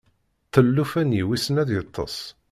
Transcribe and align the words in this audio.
Ttel 0.45 0.67
llufan-nni 0.75 1.21
wissen 1.27 1.55
ad 1.61 1.69
yeṭṭes. 1.75 2.17